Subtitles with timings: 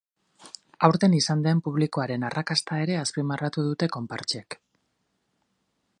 [0.87, 4.59] Aurten izan den publikoaren arrakasta ere azpimarratu dute konpartsek.